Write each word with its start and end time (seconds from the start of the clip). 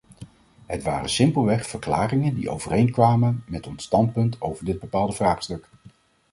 Het 0.65 0.83
waren 0.83 1.09
simpelweg 1.09 1.65
verklaringen 1.67 2.35
die 2.35 2.49
overeenkwamen 2.49 3.43
met 3.47 3.67
ons 3.67 3.83
standpunt 3.83 4.41
over 4.41 4.65
dit 4.65 4.79
bepaalde 4.79 5.13
vraagstuk. 5.13 5.69